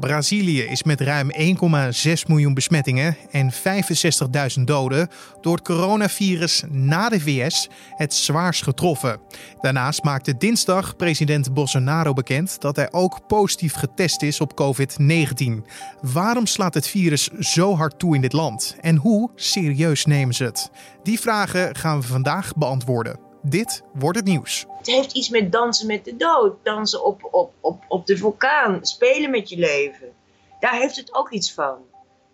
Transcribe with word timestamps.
Brazilië 0.00 0.60
is 0.62 0.82
met 0.82 1.00
ruim 1.00 1.30
1,6 1.32 2.12
miljoen 2.26 2.54
besmettingen 2.54 3.16
en 3.30 3.52
65.000 3.52 4.62
doden 4.64 5.08
door 5.40 5.54
het 5.54 5.64
coronavirus 5.64 6.62
na 6.68 7.08
de 7.08 7.20
VS 7.20 7.68
het 7.96 8.14
zwaarst 8.14 8.62
getroffen. 8.62 9.20
Daarnaast 9.60 10.02
maakte 10.02 10.36
dinsdag 10.36 10.96
president 10.96 11.54
Bolsonaro 11.54 12.12
bekend 12.12 12.60
dat 12.60 12.76
hij 12.76 12.92
ook 12.92 13.26
positief 13.26 13.74
getest 13.74 14.22
is 14.22 14.40
op 14.40 14.60
COVID-19. 14.62 15.66
Waarom 16.00 16.46
slaat 16.46 16.74
het 16.74 16.88
virus 16.88 17.28
zo 17.38 17.76
hard 17.76 17.98
toe 17.98 18.14
in 18.14 18.20
dit 18.20 18.32
land 18.32 18.76
en 18.80 18.96
hoe 18.96 19.30
serieus 19.34 20.04
nemen 20.04 20.34
ze 20.34 20.44
het? 20.44 20.70
Die 21.02 21.20
vragen 21.20 21.76
gaan 21.76 22.00
we 22.00 22.06
vandaag 22.06 22.54
beantwoorden. 22.56 23.29
Dit 23.42 23.82
wordt 23.92 24.18
het 24.18 24.26
nieuws. 24.26 24.66
Het 24.78 24.86
heeft 24.86 25.12
iets 25.12 25.28
met 25.28 25.52
dansen 25.52 25.86
met 25.86 26.04
de 26.04 26.16
dood. 26.16 26.64
Dansen 26.64 27.04
op, 27.04 27.28
op, 27.30 27.52
op, 27.60 27.84
op 27.88 28.06
de 28.06 28.16
vulkaan. 28.16 28.78
Spelen 28.86 29.30
met 29.30 29.48
je 29.48 29.58
leven. 29.58 30.12
Daar 30.60 30.74
heeft 30.74 30.96
het 30.96 31.14
ook 31.14 31.30
iets 31.30 31.52
van. 31.52 31.78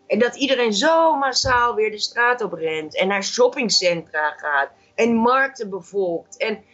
En 0.06 0.18
dat 0.18 0.36
iedereen 0.36 0.72
zo 0.72 1.16
massaal 1.16 1.74
weer 1.74 1.90
de 1.90 1.98
straat 1.98 2.40
op 2.40 2.52
rent. 2.52 2.96
En 2.96 3.08
naar 3.08 3.24
shoppingcentra 3.24 4.30
gaat. 4.30 4.70
En 4.94 5.14
markten 5.14 5.70
bevolkt. 5.70 6.36
En 6.36 6.64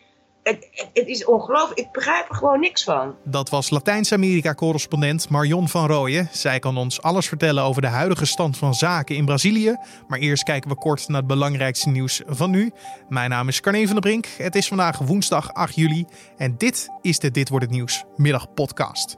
het, 0.43 0.69
het, 0.93 1.07
is 1.07 1.25
ongelooflijk. 1.25 1.79
Ik 1.81 1.93
begrijp 1.93 2.29
er 2.29 2.35
gewoon 2.35 2.61
niks 2.61 2.85
van. 2.85 3.15
Dat 3.25 3.51
was 3.51 3.71
Latijns-Amerika-correspondent 3.71 5.29
Marion 5.29 5.69
van 5.69 5.87
Rooyen. 5.87 6.29
Zij 6.33 6.59
kan 6.59 6.77
ons 6.77 7.03
alles 7.03 7.29
vertellen 7.29 7.63
over 7.63 7.83
de 7.83 7.89
huidige 7.89 8.27
stand 8.27 8.57
van 8.57 8.75
zaken 8.75 9.17
in 9.17 9.25
Brazilië. 9.25 9.77
Maar 10.09 10.19
eerst 10.19 10.43
kijken 10.43 10.71
we 10.71 10.77
kort 10.77 11.09
naar 11.09 11.19
het 11.19 11.27
belangrijkste 11.27 11.89
nieuws 11.89 12.23
van 12.27 12.51
nu. 12.51 12.73
Mijn 13.09 13.31
naam 13.31 13.49
is 13.49 13.61
Carne 13.61 13.85
van 13.85 13.93
der 13.93 14.01
Brink. 14.01 14.27
Het 14.39 14.55
is 14.55 14.69
vandaag 14.69 14.99
woensdag 14.99 15.53
8 15.53 15.75
juli. 15.75 16.07
En 16.37 16.55
dit 16.59 16.89
is 17.01 17.19
de 17.19 17.31
Dit 17.31 17.49
Wordt 17.49 17.65
Het 17.65 17.75
Nieuws 17.75 18.05
middagpodcast. 18.17 19.17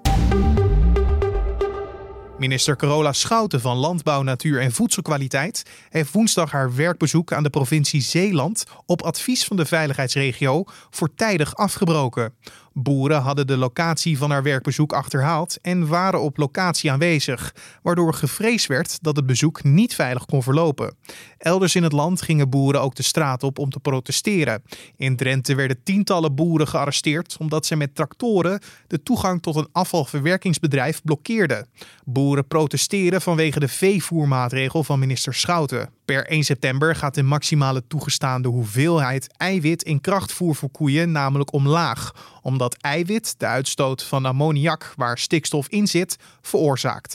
Minister 2.39 2.77
Carola 2.77 3.13
Schouten 3.13 3.61
van 3.61 3.77
Landbouw, 3.77 4.23
Natuur 4.23 4.61
en 4.61 4.73
Voedselkwaliteit 4.73 5.63
heeft 5.89 6.13
woensdag 6.13 6.51
haar 6.51 6.75
werkbezoek 6.75 7.33
aan 7.33 7.43
de 7.43 7.51
provincie 7.51 8.01
Zeeland 8.01 8.65
op 8.87 9.03
advies 9.03 9.45
van 9.45 9.57
de 9.57 9.65
veiligheidsregio 9.65 10.65
voortijdig 10.91 11.57
afgebroken. 11.57 12.35
Boeren 12.77 13.21
hadden 13.21 13.47
de 13.47 13.57
locatie 13.57 14.19
van 14.19 14.31
haar 14.31 14.43
werkbezoek 14.43 14.93
achterhaald 14.93 15.59
en 15.63 15.87
waren 15.87 16.21
op 16.21 16.37
locatie 16.37 16.93
aanwezig, 16.93 17.55
waardoor 17.83 18.15
gevreesd 18.15 18.67
werd 18.67 18.99
dat 19.03 19.17
het 19.17 19.27
bezoek 19.27 19.65
niet 19.65 19.95
veilig 19.95 20.25
kon 20.25 20.43
verlopen. 20.43 20.97
Elders 21.39 21.75
in 21.75 21.83
het 21.83 21.93
land 21.93 22.23
gingen 22.23 22.51
boeren 22.51 22.81
ook 22.81 22.95
de 22.95 23.03
straat 23.03 23.43
op 23.43 23.59
om 23.59 23.71
te 23.71 23.81
protesteren. 23.81 24.63
In 24.97 25.17
Drenthe 25.17 25.55
werden 25.55 25.83
tientallen 25.83 26.35
boeren 26.35 26.69
gearresteerd 26.69 27.37
omdat 27.39 27.67
ze 27.67 27.77
met 27.77 27.95
tractoren 27.95 28.61
de 28.87 29.03
toegang 29.03 29.43
tot 29.43 29.57
een 29.57 29.69
afvalverwerkingsbedrijf 29.73 31.03
blokkeerden. 31.03 31.67
Boeren 32.05 32.47
protesteren 32.47 33.23
vanwege 33.23 33.61
de 33.61 33.69
veevoermaatregel 33.69 34.85
van 34.85 34.99
minister 34.99 35.35
Schouten. 35.35 35.91
Per 36.05 36.27
1 36.27 36.45
september 36.45 36.97
gaat 36.97 37.15
de 37.15 37.23
maximale 37.23 37.87
toegestaande 37.87 38.49
hoeveelheid 38.49 39.35
eiwit 39.37 39.83
in 39.83 40.01
krachtvoer 40.01 40.55
voor 40.55 40.71
koeien 40.71 41.13
namelijk 41.13 41.53
omlaag, 41.53 42.15
omdat 42.43 42.77
eiwit 42.81 43.35
de 43.39 43.47
uitstoot 43.47 44.03
van 44.03 44.25
ammoniak, 44.25 44.93
waar 44.97 45.19
stikstof 45.19 45.69
in 45.69 45.87
zit, 45.87 46.17
veroorzaakt. 46.41 47.15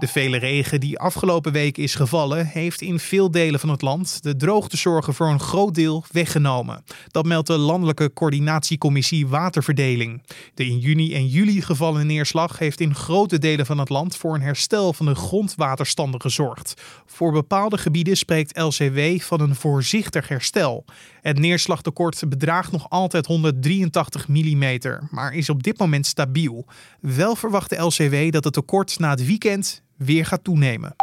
De 0.00 0.08
vele 0.08 0.36
regen 0.38 0.80
die 0.80 0.98
afgelopen 0.98 1.52
week 1.52 1.78
is 1.78 1.94
gevallen, 1.94 2.46
heeft 2.46 2.80
in 2.80 2.98
veel 2.98 3.30
delen 3.30 3.60
van 3.60 3.68
het 3.68 3.82
land 3.82 4.22
de 4.22 4.36
droogtezorgen 4.36 5.14
voor 5.14 5.28
een 5.28 5.40
groot 5.40 5.74
deel 5.74 6.04
weggenomen. 6.10 6.84
Dat 7.08 7.26
meldt 7.26 7.46
de 7.46 7.56
Landelijke 7.56 8.12
Coördinatiecommissie 8.12 9.26
Waterverdeling. 9.26 10.22
De 10.54 10.66
in 10.66 10.78
juni 10.78 11.14
en 11.14 11.26
juli 11.26 11.62
gevallen 11.62 12.06
neerslag 12.06 12.58
heeft 12.58 12.80
in 12.80 12.94
grote 12.94 13.38
delen 13.38 13.66
van 13.66 13.78
het 13.78 13.88
land 13.88 14.16
voor 14.16 14.34
een 14.34 14.42
herstel 14.42 14.92
van 14.92 15.06
de 15.06 15.14
grondwaterstanden 15.14 16.20
gezorgd. 16.20 16.82
Voor 17.06 17.32
bepaalde 17.32 17.78
gebieden 17.78 18.16
spreekt 18.16 18.58
LCW 18.58 19.20
van 19.20 19.40
een 19.40 19.54
voorzichtig 19.54 20.28
herstel. 20.28 20.84
Het 21.20 21.38
neerslagtekort 21.38 22.22
bedraagt 22.28 22.72
nog 22.72 22.90
altijd 22.90 23.26
183 23.26 24.28
mm, 24.28 24.78
maar 25.10 25.34
is 25.34 25.48
op 25.48 25.62
dit 25.62 25.78
moment 25.78 26.06
stabiel. 26.06 26.66
Wel 27.00 27.36
verwacht 27.36 27.70
de 27.70 27.76
LCW 27.76 28.32
dat 28.32 28.44
het 28.44 28.52
tekort 28.52 28.98
na 28.98 29.10
het 29.10 29.26
weekend 29.26 29.82
weer 30.04 30.26
gaat 30.26 30.44
toenemen. 30.44 30.94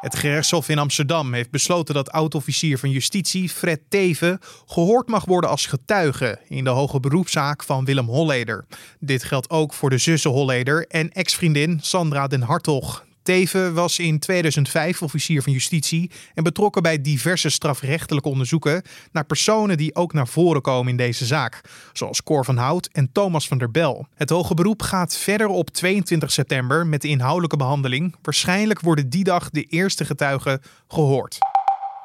Het 0.00 0.16
gerechtshof 0.16 0.68
in 0.68 0.78
Amsterdam 0.78 1.34
heeft 1.34 1.50
besloten 1.50 1.94
dat 1.94 2.10
oud-officier 2.10 2.78
van 2.78 2.90
justitie 2.90 3.48
Fred 3.48 3.80
Teven 3.88 4.38
gehoord 4.66 5.08
mag 5.08 5.24
worden 5.24 5.50
als 5.50 5.66
getuige 5.66 6.38
in 6.48 6.64
de 6.64 6.70
hoge 6.70 7.00
beroepszaak 7.00 7.62
van 7.62 7.84
Willem 7.84 8.06
Holleder. 8.06 8.64
Dit 9.00 9.24
geldt 9.24 9.50
ook 9.50 9.72
voor 9.72 9.90
de 9.90 9.98
zussen 9.98 10.30
Holleder 10.30 10.86
en 10.86 11.12
ex-vriendin 11.12 11.78
Sandra 11.82 12.26
den 12.26 12.42
Hartog. 12.42 13.05
Teven 13.26 13.74
was 13.74 13.98
in 13.98 14.18
2005 14.18 15.02
officier 15.02 15.42
van 15.42 15.52
justitie 15.52 16.10
en 16.34 16.42
betrokken 16.42 16.82
bij 16.82 17.00
diverse 17.00 17.48
strafrechtelijke 17.48 18.28
onderzoeken 18.28 18.82
naar 19.12 19.24
personen 19.24 19.76
die 19.76 19.94
ook 19.94 20.12
naar 20.12 20.28
voren 20.28 20.62
komen 20.62 20.90
in 20.90 20.96
deze 20.96 21.26
zaak, 21.26 21.60
zoals 21.92 22.22
Cor 22.22 22.44
van 22.44 22.56
Hout 22.56 22.88
en 22.92 23.12
Thomas 23.12 23.48
van 23.48 23.58
der 23.58 23.70
Bel. 23.70 24.06
Het 24.14 24.30
hoge 24.30 24.54
beroep 24.54 24.82
gaat 24.82 25.16
verder 25.16 25.46
op 25.46 25.70
22 25.70 26.32
september 26.32 26.86
met 26.86 27.02
de 27.02 27.08
inhoudelijke 27.08 27.56
behandeling. 27.56 28.14
Waarschijnlijk 28.22 28.80
worden 28.80 29.10
die 29.10 29.24
dag 29.24 29.50
de 29.50 29.62
eerste 29.62 30.04
getuigen 30.04 30.60
gehoord. 30.88 31.38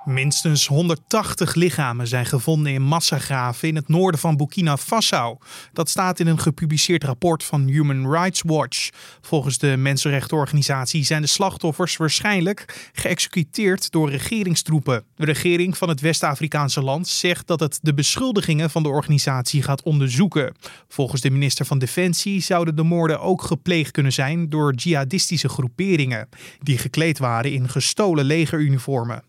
Minstens 0.06 0.68
180 0.68 1.56
lichamen 1.56 2.08
zijn 2.08 2.26
gevonden 2.26 2.74
in 2.74 2.82
massagraven 2.82 3.68
in 3.68 3.76
het 3.76 3.88
noorden 3.88 4.20
van 4.20 4.38
Burkina 4.38 4.78
Faso. 4.78 5.38
Dat 5.74 5.90
staat 5.90 6.20
in 6.20 6.28
een 6.28 6.40
gepubliceerd 6.40 7.04
rapport 7.04 7.44
van 7.44 7.68
Human 7.68 8.12
Rights 8.12 8.42
Watch. 8.46 8.90
Volgens 9.22 9.58
de 9.58 9.78
mensenrechtenorganisatie 9.78 11.04
zijn 11.04 11.22
de 11.22 11.28
slachtoffers 11.28 11.98
waarschijnlijk 11.98 12.90
geëxecuteerd 12.94 13.92
door 13.92 14.10
regeringstroepen. 14.10 15.04
De 15.16 15.26
regering 15.26 15.78
van 15.78 15.90
het 15.90 16.02
West-Afrikaanse 16.02 16.82
land 16.82 17.08
zegt 17.08 17.48
dat 17.48 17.60
het 17.60 17.80
de 17.82 17.94
beschuldigingen 17.94 18.70
van 18.70 18.84
de 18.84 18.90
organisatie 18.90 19.62
gaat 19.62 19.84
onderzoeken. 19.84 20.56
Volgens 20.88 21.22
de 21.22 21.30
minister 21.30 21.66
van 21.66 21.80
Defensie 21.80 22.42
zouden 22.42 22.76
de 22.76 22.84
moorden 22.84 23.22
ook 23.22 23.42
gepleegd 23.42 23.92
kunnen 23.92 24.14
zijn 24.14 24.50
door 24.50 24.74
jihadistische 24.74 25.50
groeperingen 25.50 26.30
die 26.60 26.78
gekleed 26.78 27.20
waren 27.20 27.52
in 27.52 27.70
gestolen 27.70 28.26
legeruniformen. 28.26 29.24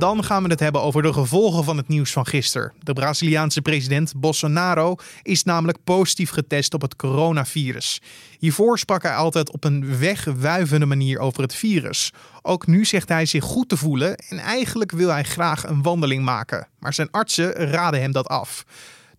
Dan 0.00 0.24
gaan 0.24 0.42
we 0.42 0.48
het 0.48 0.60
hebben 0.60 0.82
over 0.82 1.02
de 1.02 1.12
gevolgen 1.12 1.64
van 1.64 1.76
het 1.76 1.88
nieuws 1.88 2.12
van 2.12 2.26
gisteren. 2.26 2.72
De 2.82 2.92
Braziliaanse 2.92 3.62
president 3.62 4.12
Bolsonaro 4.16 4.96
is 5.22 5.44
namelijk 5.44 5.78
positief 5.84 6.30
getest 6.30 6.74
op 6.74 6.82
het 6.82 6.96
coronavirus. 6.96 8.00
Hiervoor 8.38 8.78
sprak 8.78 9.02
hij 9.02 9.14
altijd 9.14 9.52
op 9.52 9.64
een 9.64 9.98
wegwuivende 9.98 10.86
manier 10.86 11.18
over 11.18 11.42
het 11.42 11.54
virus. 11.54 12.12
Ook 12.42 12.66
nu 12.66 12.84
zegt 12.84 13.08
hij 13.08 13.26
zich 13.26 13.44
goed 13.44 13.68
te 13.68 13.76
voelen 13.76 14.16
en 14.16 14.38
eigenlijk 14.38 14.90
wil 14.90 15.08
hij 15.08 15.24
graag 15.24 15.66
een 15.66 15.82
wandeling 15.82 16.24
maken. 16.24 16.68
Maar 16.78 16.94
zijn 16.94 17.10
artsen 17.10 17.52
raden 17.52 18.00
hem 18.00 18.12
dat 18.12 18.28
af. 18.28 18.64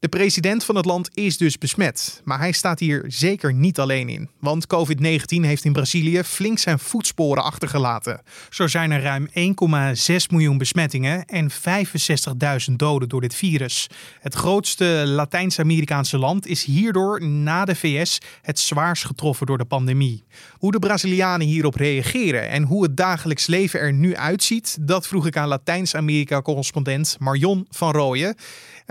De 0.02 0.10
president 0.10 0.64
van 0.64 0.76
het 0.76 0.86
land 0.86 1.10
is 1.14 1.38
dus 1.38 1.58
besmet, 1.58 2.22
maar 2.24 2.40
hij 2.40 2.52
staat 2.52 2.80
hier 2.80 3.04
zeker 3.08 3.54
niet 3.54 3.80
alleen 3.80 4.10
in. 4.10 4.30
Want 4.40 4.66
COVID-19 4.76 5.42
heeft 5.42 5.66
in 5.66 5.74
Brazilië 5.74 6.24
flink 6.24 6.60
zijn 6.60 6.80
voetsporen 6.80 7.44
achtergelaten. 7.44 8.22
Zo 8.50 8.68
zijn 8.68 8.92
er 8.92 9.02
ruim 9.02 9.28
1,6 9.28 10.16
miljoen 10.30 10.58
besmettingen 10.58 11.26
en 11.26 11.52
65.000 11.52 12.76
doden 12.76 13.10
door 13.10 13.22
dit 13.22 13.36
virus. 13.36 13.88
Het 14.20 14.34
grootste 14.34 15.04
Latijns-Amerikaanse 15.06 16.18
land 16.18 16.48
is 16.48 16.64
hierdoor 16.64 17.24
na 17.26 17.66
de 17.66 17.76
VS 17.76 18.18
het 18.42 18.60
zwaarst 18.60 19.06
getroffen 19.06 19.46
door 19.46 19.58
de 19.58 19.66
pandemie. 19.66 20.24
Hoe 20.52 20.72
de 20.72 20.80
Brazilianen 20.80 21.48
hierop 21.48 21.76
reageren 21.76 22.50
en 22.50 22.64
hoe 22.64 22.84
het 22.84 22.98
dagelijks 22.98 23.48
leven 23.48 23.80
er 23.80 23.94
nu 23.94 24.16
uitziet, 24.16 24.78
dat 24.82 25.08
vroeg 25.08 25.26
ik 25.26 25.38
aan 25.38 25.48
Latijns-Amerika-correspondent 25.48 27.16
Marion 27.20 27.68
van 27.70 27.92
Rooyen. 27.92 28.36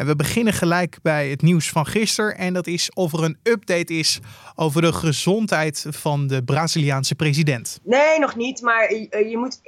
En 0.00 0.06
we 0.06 0.16
beginnen 0.16 0.52
gelijk 0.52 0.98
bij 1.02 1.28
het 1.28 1.42
nieuws 1.42 1.70
van 1.70 1.86
gisteren. 1.86 2.36
En 2.36 2.54
dat 2.54 2.66
is 2.66 2.90
of 2.94 3.12
er 3.12 3.24
een 3.24 3.38
update 3.42 3.92
is 3.92 4.18
over 4.54 4.82
de 4.82 4.92
gezondheid 4.92 5.86
van 5.88 6.26
de 6.26 6.42
Braziliaanse 6.44 7.14
president. 7.14 7.78
Nee, 7.82 8.18
nog 8.18 8.36
niet. 8.36 8.60
Maar 8.60 8.94
je, 8.94 9.36
moet. 9.36 9.60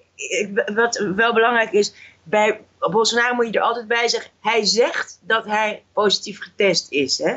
Wat 0.74 1.12
wel 1.16 1.34
belangrijk 1.34 1.72
is. 1.72 1.94
Bij 2.22 2.60
Bolsonaro 2.78 3.34
moet 3.34 3.46
je 3.46 3.52
er 3.52 3.64
altijd 3.64 3.88
bij 3.88 4.08
zeggen. 4.08 4.30
Hij 4.40 4.64
zegt 4.64 5.18
dat 5.22 5.44
hij 5.44 5.82
positief 5.92 6.40
getest 6.40 6.86
is. 6.90 7.18
Hè? 7.18 7.34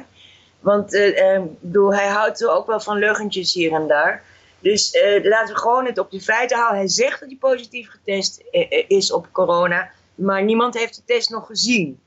Want 0.59 0.89
bedoel, 1.59 1.93
hij 1.93 2.07
houdt 2.07 2.45
ook 2.45 2.67
wel 2.67 2.79
van 2.79 2.97
leugentjes 2.97 3.53
hier 3.53 3.73
en 3.73 3.87
daar. 3.87 4.23
Dus 4.59 4.97
laten 5.23 5.53
we 5.53 5.59
gewoon 5.59 5.85
het 5.85 5.97
op 5.97 6.11
de 6.11 6.21
feiten 6.21 6.57
houden. 6.57 6.79
Hij 6.79 6.89
zegt 6.89 7.19
dat 7.19 7.29
hij 7.29 7.37
positief 7.39 7.89
getest 7.89 8.43
is 8.87 9.11
op 9.11 9.27
corona. 9.31 9.89
Maar 10.15 10.43
niemand 10.43 10.77
heeft 10.77 10.95
de 10.95 11.01
test 11.05 11.29
nog 11.29 11.45
gezien. 11.45 11.99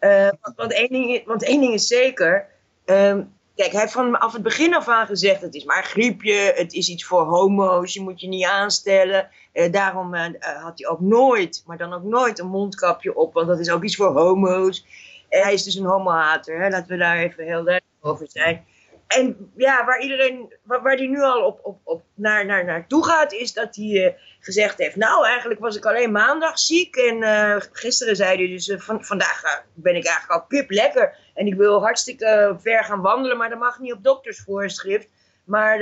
Uh, 0.00 0.28
want, 0.56 0.72
één 0.72 0.88
ding, 0.88 1.26
want 1.26 1.44
één 1.44 1.60
ding 1.60 1.74
is 1.74 1.86
zeker. 1.86 2.46
Um, 2.84 3.32
kijk, 3.54 3.72
hij 3.72 3.80
heeft 3.80 3.92
vanaf 3.92 4.32
het 4.32 4.42
begin 4.42 4.74
af 4.74 4.88
aan 4.88 5.06
gezegd: 5.06 5.40
het 5.40 5.54
is 5.54 5.64
maar 5.64 5.84
griepje, 5.84 6.52
het 6.56 6.72
is 6.72 6.88
iets 6.88 7.04
voor 7.04 7.22
homo's, 7.22 7.94
je 7.94 8.00
moet 8.00 8.20
je 8.20 8.28
niet 8.28 8.44
aanstellen. 8.44 9.28
Uh, 9.52 9.72
daarom 9.72 10.14
uh, 10.14 10.26
had 10.62 10.78
hij 10.78 10.88
ook 10.88 11.00
nooit, 11.00 11.62
maar 11.66 11.76
dan 11.76 11.92
ook 11.92 12.02
nooit 12.02 12.38
een 12.38 12.48
mondkapje 12.48 13.16
op, 13.16 13.32
want 13.32 13.46
dat 13.46 13.60
is 13.60 13.70
ook 13.70 13.84
iets 13.84 13.96
voor 13.96 14.12
homo's. 14.12 14.86
hij 15.28 15.52
is 15.52 15.62
dus 15.62 15.74
een 15.74 15.84
homohater, 15.84 16.60
hè? 16.60 16.68
laten 16.68 16.88
we 16.88 16.96
daar 16.96 17.18
even 17.18 17.44
heel 17.44 17.64
duidelijk 17.64 17.84
over 18.00 18.26
zijn. 18.28 18.64
En 19.10 19.52
ja, 19.56 19.84
waar 19.84 20.00
iedereen, 20.00 20.54
waar, 20.62 20.96
die 20.96 21.08
nu 21.08 21.22
al 21.22 21.44
op, 21.44 21.60
op, 21.62 21.80
op 21.84 22.02
naar, 22.14 22.46
naar, 22.46 22.64
naartoe 22.64 23.04
gaat, 23.04 23.32
is 23.32 23.52
dat 23.52 23.76
hij 23.76 23.84
uh, 23.84 24.12
gezegd 24.40 24.78
heeft: 24.78 24.96
Nou, 24.96 25.26
eigenlijk 25.26 25.60
was 25.60 25.76
ik 25.76 25.84
alleen 25.84 26.12
maandag 26.12 26.58
ziek. 26.58 26.96
En 26.96 27.22
uh, 27.22 27.56
gisteren 27.72 28.16
zei 28.16 28.36
hij 28.36 28.46
dus: 28.46 28.68
uh, 28.68 28.80
van, 28.80 29.04
vandaag 29.04 29.64
ben 29.74 29.96
ik 29.96 30.06
eigenlijk 30.06 30.40
al 30.40 30.46
pip 30.46 30.70
lekker. 30.70 31.16
En 31.34 31.46
ik 31.46 31.54
wil 31.54 31.80
hartstikke 31.80 32.56
ver 32.60 32.84
gaan 32.84 33.00
wandelen, 33.00 33.36
maar 33.36 33.48
dat 33.48 33.58
mag 33.58 33.78
niet 33.78 33.92
op 33.92 34.04
doktersvoorschrift. 34.04 35.08
Maar 35.44 35.80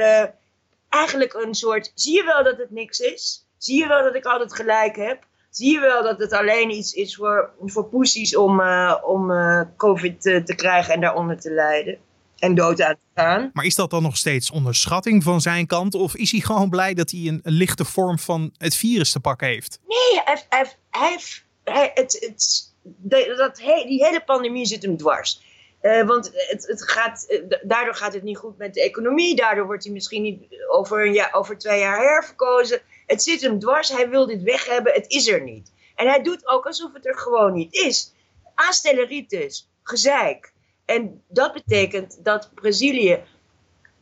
eigenlijk 0.89 1.35
een 1.35 1.55
soort: 1.55 1.93
zie 1.95 2.15
je 2.15 2.25
wel 2.25 2.45
dat 2.45 2.59
het 2.59 2.71
niks 2.71 2.99
is? 2.99 3.47
Zie 3.59 3.79
je 3.83 3.89
wel 3.89 4.03
dat 4.03 4.15
ik 4.15 4.25
altijd 4.25 4.55
gelijk 4.55 4.97
heb? 4.97 5.23
Zie 5.51 5.73
je 5.73 5.81
wel 5.81 6.03
dat 6.03 6.19
het 6.19 6.33
alleen 6.33 6.71
iets 6.71 6.93
is 6.93 7.17
voor, 7.17 7.51
voor 7.65 7.85
poesies 7.85 8.37
om, 8.37 8.63
om 9.03 9.33
COVID 9.77 10.21
te 10.23 10.55
krijgen 10.57 10.95
en 10.95 11.01
daaronder 11.01 11.41
te 11.41 11.51
lijden? 11.51 11.99
En 12.38 12.55
dood 12.55 12.82
aan 12.82 12.94
te 12.94 13.20
gaan. 13.20 13.50
Maar 13.52 13.64
is 13.64 13.75
dat 13.75 13.90
dan 13.90 14.02
nog 14.02 14.17
steeds 14.17 14.50
onderschatting 14.50 15.23
van 15.23 15.40
zijn 15.40 15.67
kant? 15.67 15.94
Of 15.94 16.17
is 16.17 16.31
hij 16.31 16.40
gewoon 16.40 16.70
blij 16.70 16.94
dat 16.94 17.11
hij 17.11 17.20
een, 17.20 17.40
lichte 17.43 17.85
vorm 17.85 18.19
van 18.19 18.52
het 18.56 18.75
virus 18.75 19.12
te 19.12 19.20
pakken 19.20 19.46
heeft? 19.46 19.81
Nee, 19.87 20.23
hij, 20.25 20.43
hij, 20.49 20.73
hij, 20.90 21.19
hij 21.64 21.90
het, 21.94 22.26
het, 22.29 22.75
dat, 23.37 23.56
die 23.87 24.05
hele 24.05 24.23
pandemie 24.25 24.67
zit 24.67 24.82
hem 24.82 24.96
dwars. 24.96 25.46
Uh, 25.82 26.06
want 26.06 26.31
het, 26.32 26.67
het 26.67 26.90
gaat, 26.90 27.25
eh, 27.29 27.43
daardoor 27.62 27.94
gaat 27.94 28.14
het 28.14 28.23
niet 28.23 28.37
goed 28.37 28.58
met 28.58 28.75
de 28.75 28.82
economie. 28.82 29.37
Daardoor 29.37 29.67
wordt 29.67 29.84
hij 29.84 29.93
misschien 29.93 30.23
niet 30.23 30.43
over, 30.69 31.06
een 31.06 31.12
jaar, 31.12 31.32
over 31.32 31.58
twee 31.58 31.79
jaar 31.79 31.99
herverkozen. 31.99 32.81
Het 33.06 33.23
zit 33.23 33.41
hem 33.41 33.58
dwars. 33.58 33.88
Hij 33.88 34.08
wil 34.08 34.26
dit 34.26 34.43
weg 34.43 34.67
hebben. 34.67 34.93
Het 34.93 35.11
is 35.11 35.29
er 35.29 35.43
niet. 35.43 35.73
En 35.94 36.06
hij 36.06 36.23
doet 36.23 36.46
ook 36.46 36.67
alsof 36.67 36.93
het 36.93 37.06
er 37.06 37.19
gewoon 37.19 37.52
niet 37.52 37.75
is. 37.75 38.12
Aanstelleritis, 38.55 39.69
gezeik. 39.82 40.52
En 40.88 41.23
dat 41.26 41.52
betekent 41.52 42.19
dat 42.23 42.50
Brazilië 42.55 43.23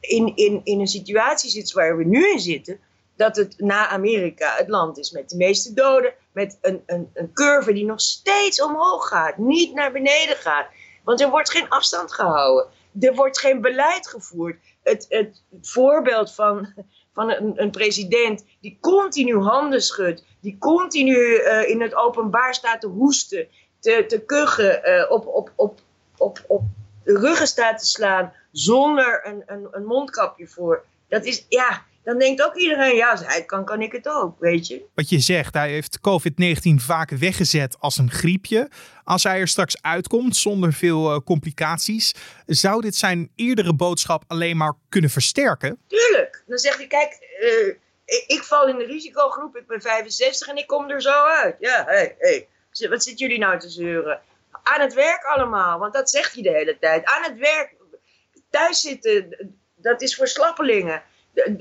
in, 0.00 0.36
in, 0.36 0.60
in 0.64 0.80
een 0.80 0.86
situatie 0.86 1.50
zit 1.50 1.72
waar 1.72 1.96
we 1.96 2.04
nu 2.04 2.30
in 2.30 2.40
zitten, 2.40 2.80
dat 3.16 3.36
het 3.36 3.54
na 3.58 3.88
Amerika 3.88 4.54
het 4.56 4.68
land 4.68 4.98
is 4.98 5.10
met 5.10 5.28
de 5.28 5.36
meeste 5.36 5.74
doden, 5.74 6.14
met 6.32 6.58
een, 6.60 6.82
een, 6.86 7.10
een 7.14 7.32
curve 7.32 7.72
die 7.72 7.84
nog 7.84 8.00
steeds 8.00 8.62
omhoog 8.62 9.08
gaat, 9.08 9.36
niet 9.36 9.74
naar 9.74 9.92
beneden 9.92 10.36
gaat. 10.36 10.66
Want 11.04 11.20
er 11.20 11.30
wordt 11.30 11.50
geen 11.50 11.68
afstand 11.68 12.12
gehouden. 12.12 12.66
Er 13.00 13.14
wordt 13.14 13.38
geen 13.38 13.60
beleid 13.60 14.08
gevoerd. 14.08 14.56
Het, 14.82 15.06
het 15.08 15.42
voorbeeld 15.62 16.34
van, 16.34 16.74
van 17.14 17.30
een, 17.30 17.52
een 17.62 17.70
president 17.70 18.44
die 18.60 18.78
continu 18.80 19.38
handen 19.38 19.82
schudt, 19.82 20.24
die 20.40 20.56
continu 20.58 21.16
uh, 21.16 21.68
in 21.68 21.80
het 21.80 21.94
openbaar 21.94 22.54
staat 22.54 22.80
te 22.80 22.86
hoesten, 22.86 23.48
te, 23.80 24.04
te 24.08 24.20
kuchen, 24.20 24.80
uh, 24.88 25.10
op, 25.10 25.26
op, 25.26 25.52
op, 25.56 25.80
op, 26.18 26.44
op 26.46 26.62
de 27.04 27.18
ruggen 27.18 27.46
staat 27.46 27.78
te 27.78 27.86
slaan 27.86 28.32
zonder 28.52 29.26
een, 29.26 29.42
een, 29.46 29.68
een 29.70 29.84
mondkapje 29.84 30.46
voor. 30.46 30.84
Dat 31.08 31.24
is, 31.24 31.46
ja, 31.48 31.84
dan 32.06 32.18
denkt 32.18 32.42
ook 32.42 32.54
iedereen, 32.54 32.96
ja, 32.96 33.10
als 33.10 33.20
hij 33.26 33.44
kan, 33.44 33.64
kan 33.64 33.82
ik 33.82 33.92
het 33.92 34.08
ook, 34.08 34.40
weet 34.40 34.66
je. 34.66 34.82
Wat 34.94 35.08
je 35.08 35.18
zegt, 35.18 35.54
hij 35.54 35.70
heeft 35.70 35.98
COVID-19 35.98 36.74
vaak 36.74 37.10
weggezet 37.10 37.76
als 37.78 37.98
een 37.98 38.10
griepje. 38.10 38.68
Als 39.04 39.22
hij 39.22 39.40
er 39.40 39.48
straks 39.48 39.82
uitkomt 39.82 40.36
zonder 40.36 40.72
veel 40.72 41.14
uh, 41.14 41.18
complicaties, 41.24 42.14
zou 42.46 42.80
dit 42.80 42.96
zijn 42.96 43.30
eerdere 43.34 43.74
boodschap 43.74 44.24
alleen 44.26 44.56
maar 44.56 44.74
kunnen 44.88 45.10
versterken? 45.10 45.78
Tuurlijk. 45.86 46.42
Dan 46.46 46.58
zegt 46.58 46.76
hij, 46.76 46.86
kijk, 46.86 47.18
uh, 47.40 47.68
ik, 48.04 48.24
ik, 48.26 48.42
val 48.42 48.68
in 48.68 48.76
de 48.76 48.84
risicogroep, 48.84 49.56
ik 49.56 49.66
ben 49.66 49.80
65 49.80 50.48
en 50.48 50.56
ik 50.56 50.66
kom 50.66 50.90
er 50.90 51.02
zo 51.02 51.24
uit. 51.24 51.56
Ja, 51.60 51.84
hé, 51.86 51.94
hey, 51.94 52.16
hey. 52.18 52.88
wat 52.88 53.02
zitten 53.02 53.26
jullie 53.26 53.38
nou 53.38 53.58
te 53.58 53.68
zeuren? 53.68 54.20
Aan 54.66 54.80
het 54.80 54.94
werk 54.94 55.24
allemaal. 55.24 55.78
Want 55.78 55.92
dat 55.92 56.10
zegt 56.10 56.34
hij 56.34 56.42
de 56.42 56.50
hele 56.50 56.78
tijd. 56.78 57.04
Aan 57.04 57.22
het 57.22 57.38
werk, 57.38 57.74
thuis 58.50 58.80
zitten, 58.80 59.36
dat 59.74 60.02
is 60.02 60.16
voor 60.16 60.28
slappelingen. 60.28 61.02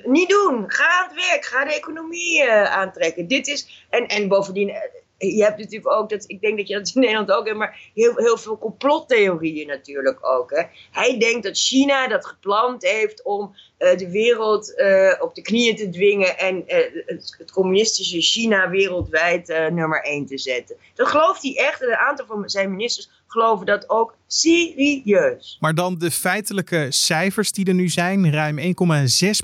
Niet 0.04 0.30
doen. 0.30 0.72
Ga 0.72 0.88
aan 0.88 1.08
het 1.08 1.26
werk. 1.28 1.46
Ga 1.46 1.66
de 1.66 1.74
economie 1.74 2.44
uh, 2.44 2.64
aantrekken. 2.64 3.28
Dit 3.28 3.48
is. 3.48 3.86
En, 3.90 4.08
en 4.08 4.28
bovendien, 4.28 4.70
eh, 4.70 4.82
je 5.18 5.44
hebt 5.44 5.58
natuurlijk 5.58 5.92
ook, 5.92 6.10
dat, 6.10 6.24
ik 6.28 6.42
denk 6.42 6.58
dat 6.58 6.68
je 6.68 6.74
dat 6.74 6.92
in 6.96 7.02
Nederland 7.02 7.32
ook 7.32 7.46
hebt, 7.46 7.58
maar 7.58 7.90
heel, 7.94 8.16
heel 8.16 8.38
veel 8.38 8.58
complottheorieën 8.58 9.68
natuurlijk 9.68 10.26
ook. 10.28 10.52
Hè. 10.52 10.64
Hij 10.92 11.20
denkt 11.20 11.44
dat 11.44 11.58
China 11.58 12.08
dat 12.08 12.26
gepland 12.26 12.84
heeft 12.84 13.24
om 13.24 13.56
uh, 13.80 13.98
de 13.98 14.10
wereld 14.10 14.74
uh, 14.78 15.14
op 15.20 15.36
de 15.36 15.42
knieën 15.42 15.76
te 15.76 15.90
dwingen 15.90 16.38
en 16.38 16.64
het, 16.66 17.52
communistische 17.52 18.22
China 18.22 18.70
wereldwijd 18.70 19.48
nummer 19.48 20.04
1 20.04 20.26
te 20.26 20.38
zetten. 20.38 20.76
Dat 20.94 21.08
gelooft 21.08 21.42
hij 21.42 21.58
echt 21.58 21.82
en 21.82 21.88
een 21.88 21.96
aantal 21.96 22.26
van 22.26 22.50
zijn 22.50 22.70
ministers 22.70 23.10
geloven 23.36 23.66
dat 23.66 23.90
ook 23.90 24.16
serieus. 24.28 25.58
Maar 25.60 25.76
dan 25.76 25.98
de 25.98 26.12
feitelijke 26.12 26.88
cijfers 26.90 27.52
die 27.52 27.66
er 27.66 27.74
nu 27.74 27.90
zijn: 27.90 28.32
ruim 28.32 28.60
1,6 28.60 28.66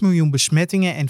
miljoen 0.02 0.32
besmettingen 0.32 0.96
en 0.96 1.10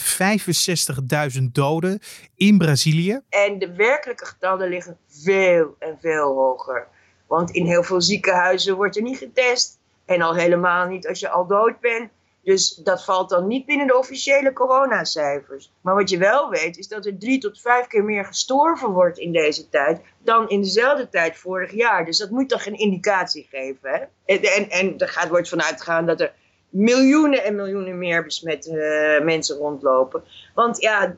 65.000 1.39 1.44
doden 1.51 2.00
in 2.36 2.57
Brazilië. 2.57 3.19
En 3.30 3.60
de 3.60 3.74
werkelijke 3.75 4.25
getallen 4.25 4.69
liggen 4.69 4.98
veel 5.07 5.75
en 5.80 5.98
veel 6.01 6.33
hoger. 6.33 6.88
Want 7.28 7.51
in 7.51 7.66
heel 7.66 7.83
veel 7.83 8.01
ziekenhuizen 8.01 8.75
wordt 8.75 8.95
er 8.95 9.01
niet 9.01 9.18
getest. 9.18 9.80
En 10.06 10.22
al 10.22 10.36
helemaal 10.36 10.88
niet 10.88 11.07
als 11.07 11.19
je 11.19 11.30
al 11.30 11.48
dood 11.48 11.80
bent. 11.80 12.10
Dus 12.43 12.75
dat 12.75 13.03
valt 13.03 13.29
dan 13.29 13.47
niet 13.47 13.65
binnen 13.65 13.88
de 13.88 13.97
officiële 13.97 14.53
coronacijfers. 14.53 15.71
Maar 15.81 15.95
wat 15.95 16.09
je 16.09 16.17
wel 16.17 16.49
weet 16.49 16.77
is 16.77 16.88
dat 16.88 17.05
er 17.05 17.17
drie 17.17 17.39
tot 17.39 17.61
vijf 17.61 17.88
keer 17.88 18.03
meer 18.03 18.25
gestorven 18.25 18.89
wordt 18.89 19.17
in 19.17 19.31
deze 19.31 19.69
tijd 19.69 20.01
dan 20.17 20.49
in 20.49 20.61
dezelfde 20.61 21.09
tijd 21.09 21.38
vorig 21.38 21.71
jaar. 21.71 22.05
Dus 22.05 22.17
dat 22.17 22.29
moet 22.29 22.49
toch 22.49 22.65
een 22.65 22.77
indicatie 22.77 23.47
geven. 23.49 23.89
Hè? 23.89 23.99
En, 24.25 24.41
en, 24.41 24.69
en 24.69 24.97
er 24.97 25.09
gaat, 25.09 25.29
wordt 25.29 25.49
vanuit 25.49 25.81
gaan 25.81 26.05
dat 26.05 26.21
er 26.21 26.33
miljoenen 26.69 27.43
en 27.43 27.55
miljoenen 27.55 27.97
meer 27.97 28.23
besmette 28.23 28.71
uh, 28.71 29.25
mensen 29.25 29.57
rondlopen. 29.57 30.23
Want 30.55 30.81
ja, 30.81 31.15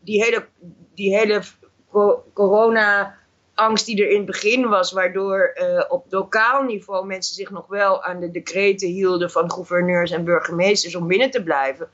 die 0.00 0.22
hele, 0.22 0.46
die 0.94 1.16
hele 1.16 1.42
corona 2.32 3.18
angst 3.56 3.86
die 3.86 4.02
er 4.02 4.10
in 4.10 4.16
het 4.16 4.26
begin 4.26 4.68
was, 4.68 4.92
waardoor 4.92 5.52
uh, 5.54 5.84
op 5.88 6.06
lokaal 6.08 6.62
niveau 6.62 7.06
mensen 7.06 7.34
zich 7.34 7.50
nog 7.50 7.66
wel 7.66 8.02
aan 8.02 8.20
de 8.20 8.30
decreten 8.30 8.88
hielden 8.88 9.30
van 9.30 9.52
gouverneurs 9.52 10.10
en 10.10 10.24
burgemeesters 10.24 10.94
om 10.94 11.06
binnen 11.06 11.30
te 11.30 11.42
blijven, 11.42 11.88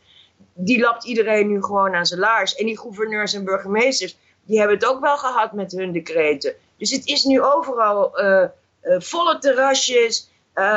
die 0.54 0.80
lapt 0.80 1.04
iedereen 1.04 1.48
nu 1.48 1.62
gewoon 1.62 1.94
aan 1.94 2.06
zijn 2.06 2.20
laars. 2.20 2.54
En 2.54 2.66
die 2.66 2.78
gouverneurs 2.78 3.34
en 3.34 3.44
burgemeesters, 3.44 4.16
die 4.44 4.58
hebben 4.58 4.76
het 4.76 4.86
ook 4.86 5.00
wel 5.00 5.16
gehad 5.16 5.52
met 5.52 5.72
hun 5.72 5.92
decreten. 5.92 6.54
Dus 6.76 6.90
het 6.90 7.06
is 7.06 7.24
nu 7.24 7.42
overal 7.42 8.20
uh, 8.20 8.44
uh, 8.82 9.00
volle 9.00 9.38
terrasjes, 9.38 10.30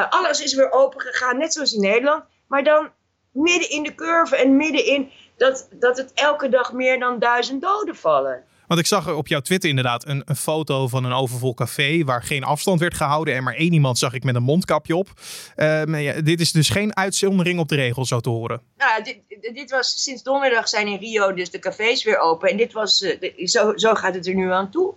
alles 0.09 0.43
is 0.43 0.53
weer 0.53 0.71
open 0.71 1.01
gegaan, 1.01 1.37
net 1.37 1.53
zoals 1.53 1.73
in 1.73 1.81
Nederland, 1.81 2.23
maar 2.47 2.63
dan 2.63 2.89
midden 3.31 3.69
in 3.69 3.83
de 3.83 3.95
curve 3.95 4.35
en 4.35 4.57
midden 4.57 4.85
in 4.85 5.11
dat, 5.37 5.67
dat 5.71 5.97
het 5.97 6.11
elke 6.13 6.49
dag 6.49 6.73
meer 6.73 6.99
dan 6.99 7.19
duizend 7.19 7.61
doden 7.61 7.95
vallen. 7.95 8.43
Want 8.67 8.79
ik 8.79 8.85
zag 8.85 9.13
op 9.13 9.27
jouw 9.27 9.39
Twitter 9.39 9.69
inderdaad 9.69 10.07
een, 10.07 10.21
een, 10.25 10.35
foto 10.35 10.87
van 10.87 11.03
een 11.03 11.13
overvol 11.13 11.53
café 11.53 12.03
waar 12.03 12.23
geen 12.23 12.43
afstand 12.43 12.79
werd 12.79 12.93
gehouden 12.93 13.35
en 13.35 13.43
maar 13.43 13.55
één 13.55 13.73
iemand 13.73 13.97
zag 13.97 14.13
ik 14.13 14.23
met 14.23 14.35
een 14.35 14.43
mondkapje 14.43 14.95
op. 14.95 15.09
Ja, 15.55 16.21
dit 16.21 16.39
is 16.39 16.51
dus 16.51 16.69
geen 16.69 16.95
uitzondering 16.95 17.59
op 17.59 17.67
de 17.67 17.75
regel, 17.75 18.05
zo 18.05 18.19
te 18.19 18.29
horen. 18.29 18.61
Nou, 18.77 19.03
dit, 19.03 19.19
dit, 19.53 19.71
was 19.71 20.03
sinds 20.03 20.23
donderdag 20.23 20.67
zijn 20.67 20.87
in 20.87 20.99
Rio 20.99 21.33
dus 21.33 21.51
de 21.51 21.59
cafés 21.59 22.03
weer 22.03 22.19
open 22.19 22.49
en 22.49 22.57
dit 22.57 22.73
was, 22.73 23.01
uh, 23.01 23.47
zo, 23.47 23.77
zo 23.77 23.93
gaat 23.93 24.13
het 24.15 24.27
er 24.27 24.35
nu 24.35 24.51
aan 24.51 24.71
toe 24.71 24.93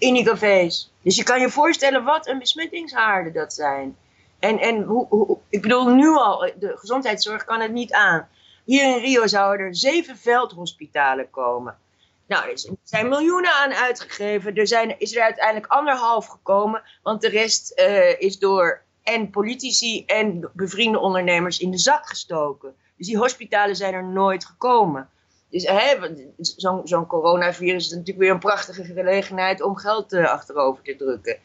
in 0.00 0.14
die 0.14 0.24
cafés. 0.24 0.92
Dus 1.02 1.16
je 1.16 1.22
kan 1.22 1.40
je 1.40 1.50
voorstellen 1.50 2.04
wat 2.04 2.28
een 2.28 2.38
besmettingshaarden 2.38 3.32
dat 3.32 3.52
zijn. 3.52 3.96
En, 4.38 4.58
en 4.58 4.82
hoe, 4.82 5.06
hoe, 5.08 5.38
ik 5.48 5.62
bedoel, 5.62 5.88
nu 5.88 6.08
al, 6.08 6.52
de 6.58 6.72
gezondheidszorg 6.76 7.44
kan 7.44 7.60
het 7.60 7.72
niet 7.72 7.92
aan. 7.92 8.28
Hier 8.64 8.96
in 8.96 9.02
Rio 9.02 9.26
zouden 9.26 9.66
er 9.66 9.76
zeven 9.76 10.16
veldhospitalen 10.16 11.30
komen. 11.30 11.76
Nou, 12.30 12.50
er 12.50 12.76
zijn 12.82 13.08
miljoenen 13.08 13.52
aan 13.52 13.72
uitgegeven. 13.72 14.54
Er 14.54 14.66
zijn, 14.66 14.98
is 14.98 15.16
er 15.16 15.22
uiteindelijk 15.22 15.66
anderhalf 15.66 16.26
gekomen. 16.26 16.82
Want 17.02 17.20
de 17.20 17.28
rest 17.28 17.80
uh, 17.80 18.20
is 18.20 18.38
door 18.38 18.82
en 19.02 19.30
politici 19.30 20.04
en 20.04 20.50
bevriende 20.52 20.98
ondernemers 20.98 21.58
in 21.58 21.70
de 21.70 21.78
zak 21.78 22.08
gestoken. 22.08 22.74
Dus 22.96 23.06
die 23.06 23.18
hospitalen 23.18 23.76
zijn 23.76 23.94
er 23.94 24.04
nooit 24.04 24.44
gekomen. 24.44 25.08
Dus 25.48 26.54
zo'n 26.56 26.86
zo 26.86 27.06
coronavirus 27.06 27.84
is 27.84 27.90
natuurlijk 27.90 28.18
weer 28.18 28.30
een 28.30 28.38
prachtige 28.38 28.84
gelegenheid 28.84 29.62
om 29.62 29.76
geld 29.76 30.12
uh, 30.12 30.30
achterover 30.30 30.82
te 30.82 30.96
drukken. 30.96 31.38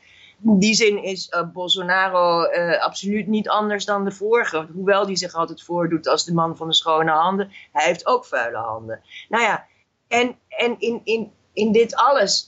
In 0.44 0.60
die 0.60 0.74
zin 0.74 1.04
is 1.04 1.32
uh, 1.32 1.52
Bolsonaro 1.54 2.44
absoluut 2.80 3.28
niet 3.28 3.50
anders 3.50 3.86
dan 3.86 4.04
de 4.04 4.12
vorige. 4.12 4.68
Hoewel 4.74 5.06
die 5.06 5.18
zich 5.18 5.34
altijd 5.34 5.64
voordoet 5.64 6.08
als 6.08 6.26
de 6.26 6.34
man 6.34 6.58
van 6.58 6.68
de 6.68 6.74
schone 6.74 7.12
handen. 7.12 7.52
Hij 7.72 7.86
heeft 7.86 8.06
ook 8.06 8.26
vuile 8.26 8.58
handen. 8.58 9.02
Nou 9.30 9.44
ja, 9.44 9.66
en, 10.08 10.36
en 10.50 10.76
in, 10.80 11.02
in, 11.04 11.32
in 11.54 11.72
dit 11.72 11.96
alles, 11.96 12.48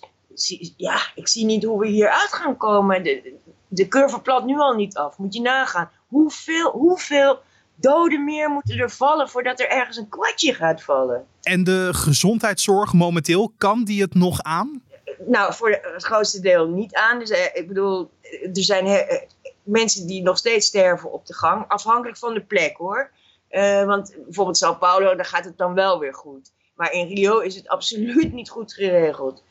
ja, 0.78 1.00
ik 1.16 1.28
zie 1.28 1.46
niet 1.46 1.64
hoe 1.64 1.80
we 1.80 1.88
hieruit 1.88 2.34
gaan 2.34 2.58
komen. 2.58 3.04
De, 3.04 3.34
de 3.68 3.88
curve 3.88 4.22
plat 4.22 4.46
nu 4.46 4.60
al 4.60 4.74
niet 4.74 4.98
af. 4.98 5.18
Moet 5.18 5.34
je 5.34 5.42
nagaan. 5.42 5.90
Hoeveel, 6.08 6.72
hoeveel 6.72 7.40
doden 7.76 8.24
meer 8.24 8.50
moeten 8.50 8.78
er 8.78 8.92
vallen 8.92 9.30
voordat 9.30 9.60
er 9.60 9.70
ergens 9.70 9.98
een 9.98 10.10
kwartje 10.10 10.54
gaat 10.54 10.84
vallen? 10.84 11.26
En 11.42 11.64
de 11.64 11.90
gezondheidszorg 11.94 12.94
momenteel, 12.94 13.54
kan 13.58 13.84
die 13.84 14.02
het 14.02 14.14
nog 14.14 14.42
aan? 14.42 14.82
Nou, 15.26 15.54
voor 15.54 15.70
het 15.70 16.04
grootste 16.04 16.40
deel 16.40 16.68
niet 16.68 16.94
aan. 16.94 17.20
Dus, 17.20 17.30
eh, 17.30 17.46
ik 17.54 17.68
bedoel, 17.68 18.10
er 18.42 18.64
zijn 18.64 18.86
eh, 18.86 19.22
mensen 19.64 20.08
die 20.08 20.22
nog 20.22 20.38
steeds 20.38 20.68
sterven 20.68 21.12
op 21.12 21.26
de 21.26 21.34
gang. 21.34 21.66
Afhankelijk 21.68 22.18
van 22.18 22.34
de 22.34 22.42
plek 22.42 22.78
hoor. 22.78 23.12
Uh, 23.52 23.86
want 23.86 24.16
bijvoorbeeld 24.24 24.58
Sao 24.58 24.76
Paulo, 24.76 25.16
daar 25.16 25.26
gaat 25.26 25.46
het 25.46 25.58
dan 25.58 25.74
wel 25.74 26.00
weer 26.00 26.14
goed. 26.14 26.52
Maar 26.78 26.92
in 26.92 27.08
Rio 27.08 27.40
is 27.40 27.56
het 27.56 27.68
absoluut 27.68 28.34
niet 28.34 28.50
goed 28.50 28.74
geregeld. 28.74 29.44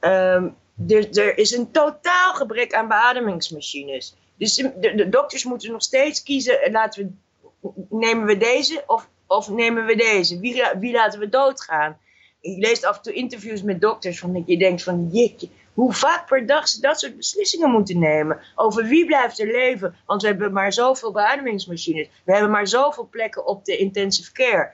Um, 0.00 0.56
er, 0.88 1.18
er, 1.18 1.38
is 1.38 1.56
een 1.56 1.70
totaal 1.70 2.34
gebrek 2.34 2.74
aan 2.74 2.88
beademingsmachines. 2.88 4.16
Dus 4.36 4.54
de, 4.54 4.94
de, 4.94 5.08
dokters 5.08 5.44
moeten 5.44 5.72
nog 5.72 5.82
steeds 5.82 6.22
kiezen: 6.22 6.70
laten 6.70 7.18
we, 7.60 7.72
nemen 7.88 8.26
we 8.26 8.36
deze 8.36 8.82
of, 8.86 9.08
of 9.26 9.48
nemen 9.48 9.86
we 9.86 9.96
deze? 9.96 10.40
Wie, 10.40 10.62
wie 10.80 10.92
laten 10.92 11.20
we 11.20 11.28
doodgaan? 11.28 11.98
Je 12.40 12.58
leest 12.58 12.84
af 12.84 12.96
en 12.96 13.02
toe 13.02 13.12
interviews 13.12 13.62
met 13.62 13.80
dokters 13.80 14.18
van 14.18 14.42
je 14.46 14.58
denkt 14.58 14.82
van 14.82 15.08
jeetje, 15.12 15.48
hoe 15.74 15.92
vaak 15.92 16.26
per 16.26 16.46
dag 16.46 16.68
ze 16.68 16.80
dat 16.80 17.00
soort 17.00 17.16
beslissingen 17.16 17.70
moeten 17.70 17.98
nemen. 17.98 18.40
Over 18.54 18.84
wie 18.84 19.06
blijft 19.06 19.40
er 19.40 19.46
leven. 19.46 19.96
Want 20.06 20.22
we 20.22 20.28
hebben 20.28 20.52
maar 20.52 20.72
zoveel 20.72 21.12
beademingsmachines. 21.12 22.08
We 22.24 22.32
hebben 22.32 22.50
maar 22.50 22.66
zoveel 22.66 23.08
plekken 23.10 23.46
op 23.46 23.64
de 23.64 23.76
intensive 23.76 24.32
care. 24.32 24.70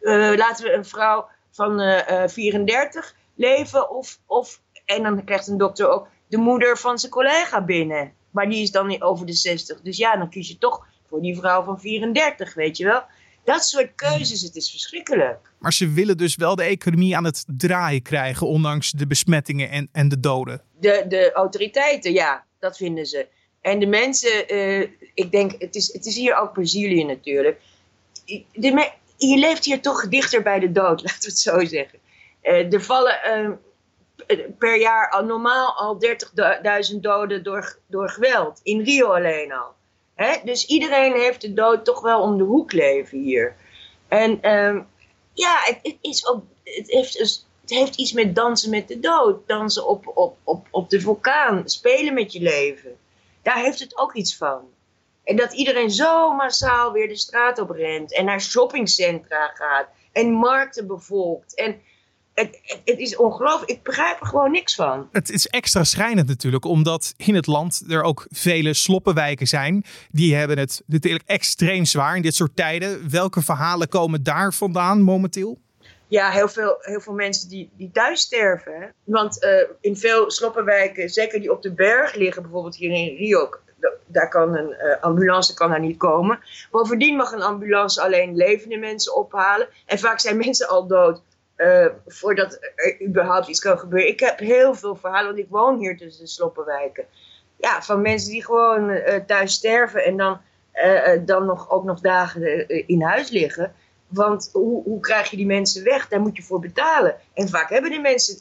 Uh, 0.00 0.36
laten 0.36 0.64
we 0.64 0.72
een 0.72 0.84
vrouw 0.84 1.28
van 1.52 1.80
uh, 1.80 2.08
uh, 2.10 2.28
34 2.28 3.14
leven 3.34 3.90
of, 3.90 4.18
of 4.26 4.60
en 4.84 5.02
dan 5.02 5.24
krijgt 5.24 5.46
een 5.46 5.58
dokter 5.58 5.88
ook 5.88 6.08
de 6.28 6.36
moeder 6.36 6.78
van 6.78 6.98
zijn 6.98 7.12
collega 7.12 7.64
binnen. 7.64 8.12
Maar 8.30 8.48
die 8.48 8.62
is 8.62 8.70
dan 8.70 9.02
over 9.02 9.26
de 9.26 9.32
60. 9.32 9.80
Dus 9.80 9.96
ja, 9.96 10.16
dan 10.16 10.30
kies 10.30 10.48
je 10.48 10.58
toch 10.58 10.86
voor 11.08 11.22
die 11.22 11.36
vrouw 11.36 11.62
van 11.62 11.80
34, 11.80 12.54
weet 12.54 12.76
je 12.76 12.84
wel. 12.84 13.02
Dat 13.44 13.64
soort 13.64 13.94
keuzes, 13.94 14.42
het 14.42 14.56
is 14.56 14.70
verschrikkelijk. 14.70 15.38
Maar 15.58 15.72
ze 15.72 15.88
willen 15.88 16.16
dus 16.16 16.36
wel 16.36 16.56
de 16.56 16.62
economie 16.62 17.16
aan 17.16 17.24
het 17.24 17.44
draaien 17.46 18.02
krijgen, 18.02 18.46
ondanks 18.46 18.90
de 18.90 19.06
besmettingen 19.06 19.70
en, 19.70 19.88
en 19.92 20.08
de 20.08 20.20
doden. 20.20 20.62
De, 20.80 21.04
de 21.08 21.32
autoriteiten, 21.32 22.12
ja, 22.12 22.44
dat 22.58 22.76
vinden 22.76 23.06
ze. 23.06 23.26
En 23.60 23.78
de 23.78 23.86
mensen, 23.86 24.54
uh, 24.54 24.88
ik 25.14 25.30
denk, 25.30 25.54
het 25.58 25.74
is, 25.74 25.92
het 25.92 26.06
is 26.06 26.16
hier 26.16 26.36
ook 26.36 26.52
Brazilië 26.52 27.04
natuurlijk. 27.04 27.60
De, 28.52 28.90
je 29.16 29.36
leeft 29.36 29.64
hier 29.64 29.80
toch 29.80 30.08
dichter 30.08 30.42
bij 30.42 30.58
de 30.58 30.72
dood, 30.72 31.02
laten 31.04 31.20
we 31.20 31.26
het 31.26 31.38
zo 31.38 31.64
zeggen. 31.64 31.98
Uh, 32.42 32.72
er 32.72 32.82
vallen 32.82 33.18
uh, 34.26 34.38
per 34.58 34.80
jaar 34.80 35.10
al 35.10 35.24
normaal 35.24 35.72
al 35.76 35.98
30.000 36.92 37.00
doden 37.00 37.42
door, 37.42 37.78
door 37.86 38.08
geweld. 38.08 38.60
In 38.62 38.82
Rio 38.82 39.06
alleen 39.06 39.52
al. 39.52 39.74
Hè? 40.14 40.36
Dus 40.44 40.66
iedereen 40.66 41.12
heeft 41.12 41.40
de 41.40 41.52
dood 41.52 41.84
toch 41.84 42.00
wel 42.00 42.20
om 42.20 42.38
de 42.38 42.44
hoek 42.44 42.72
leven 42.72 43.18
hier. 43.18 43.56
En 44.08 44.50
um, 44.50 44.86
ja, 45.32 45.60
het, 45.62 45.78
het, 45.82 45.96
is 46.00 46.26
ook, 46.26 46.42
het, 46.64 46.90
heeft, 46.90 47.18
dus, 47.18 47.46
het 47.60 47.70
heeft 47.70 47.96
iets 47.96 48.12
met 48.12 48.34
dansen 48.34 48.70
met 48.70 48.88
de 48.88 49.00
dood. 49.00 49.48
Dansen 49.48 49.86
op, 49.86 50.10
op, 50.14 50.36
op, 50.44 50.66
op 50.70 50.90
de 50.90 51.00
vulkaan. 51.00 51.68
Spelen 51.68 52.14
met 52.14 52.32
je 52.32 52.40
leven. 52.40 52.96
Daar 53.42 53.58
heeft 53.58 53.78
het 53.78 53.98
ook 53.98 54.14
iets 54.14 54.36
van. 54.36 54.60
En 55.24 55.36
dat 55.36 55.52
iedereen 55.52 55.90
zo 55.90 56.34
massaal 56.34 56.92
weer 56.92 57.08
de 57.08 57.16
straat 57.16 57.58
op 57.58 57.70
rent. 57.70 58.14
En 58.14 58.24
naar 58.24 58.40
shoppingcentra 58.40 59.50
gaat. 59.54 59.86
En 60.12 60.32
markten 60.32 60.86
bevolkt. 60.86 61.54
En 61.54 61.80
het, 62.34 62.60
het, 62.84 62.98
is 62.98 63.16
ongelooflijk. 63.16 63.70
Ik 63.70 63.82
begrijp 63.82 64.20
er 64.20 64.26
gewoon 64.26 64.50
niks 64.50 64.74
van. 64.74 65.08
Het 65.12 65.30
is 65.30 65.46
extra 65.46 65.84
schrijnend 65.84 66.28
natuurlijk, 66.28 66.64
omdat 66.64 67.14
in 67.16 67.34
het 67.34 67.46
land 67.46 67.82
er 67.88 68.02
ook 68.02 68.26
vele 68.30 68.74
sloppenwijken 68.74 69.46
zijn. 69.46 69.84
Die 70.10 70.34
hebben 70.34 70.58
het 70.58 70.82
natuurlijk 70.86 71.24
extreem 71.26 71.84
zwaar 71.84 72.16
in 72.16 72.22
dit 72.22 72.34
soort 72.34 72.56
tijden. 72.56 73.10
Welke 73.10 73.42
verhalen 73.42 73.88
komen 73.88 74.22
daar 74.22 74.52
vandaan 74.52 75.02
momenteel? 75.02 75.58
Ja, 76.08 76.30
heel 76.30 76.48
veel, 76.48 76.76
heel 76.80 77.00
veel 77.00 77.12
mensen 77.12 77.48
die, 77.48 77.70
die 77.76 77.90
thuis 77.92 78.20
sterven. 78.20 78.94
Want 79.04 79.44
uh, 79.44 79.50
in 79.80 79.96
veel 79.96 80.30
sloppenwijken, 80.30 81.08
zeker 81.08 81.40
die 81.40 81.52
op 81.52 81.62
de 81.62 81.72
berg 81.72 82.14
liggen, 82.14 82.42
bijvoorbeeld 82.42 82.76
hier 82.76 82.90
in 82.90 83.16
Rio, 83.16 83.48
daar 84.06 84.28
kan 84.28 84.56
een 84.56 84.70
uh, 84.70 85.00
ambulance 85.00 85.54
kan 85.54 85.70
daar 85.70 85.80
niet 85.80 85.98
komen. 85.98 86.38
Bovendien 86.70 87.16
mag 87.16 87.32
een 87.32 87.42
ambulance 87.42 88.02
alleen 88.02 88.36
levende 88.36 88.76
mensen 88.76 89.14
ophalen. 89.14 89.68
En 89.86 89.98
vaak 89.98 90.20
zijn 90.20 90.36
mensen 90.36 90.68
al 90.68 90.86
dood 90.86 91.22
uh, 91.56 91.86
voordat 92.06 92.58
er 92.74 93.02
überhaupt 93.02 93.48
iets 93.48 93.60
kan 93.60 93.78
gebeuren. 93.78 94.08
Ik 94.08 94.20
heb 94.20 94.38
heel 94.38 94.74
veel 94.74 94.96
verhalen, 94.96 95.26
want 95.26 95.38
ik 95.38 95.46
woon 95.48 95.78
hier 95.78 95.96
tussen 95.96 96.24
de 96.24 96.30
sloppenwijken. 96.30 97.04
Ja, 97.56 97.82
van 97.82 98.00
mensen 98.00 98.30
die 98.30 98.44
gewoon 98.44 98.90
uh, 98.90 99.14
thuis 99.26 99.52
sterven 99.52 100.04
en 100.04 100.16
dan, 100.16 100.40
dan 101.24 101.46
nog, 101.46 101.70
ook 101.70 101.84
nog 101.84 102.00
dagen 102.00 102.68
in 102.86 103.02
huis 103.02 103.30
liggen. 103.30 103.74
Want 104.08 104.50
hoe, 104.52 104.82
hoe 104.82 105.00
krijg 105.00 105.30
je 105.30 105.36
die 105.36 105.46
mensen 105.46 105.84
weg? 105.84 106.08
Daar 106.08 106.20
moet 106.20 106.36
je 106.36 106.42
voor 106.42 106.60
betalen. 106.60 107.14
En 107.34 107.48
vaak 107.48 107.70
hebben 107.70 107.90
die 107.90 108.00
mensen 108.00 108.36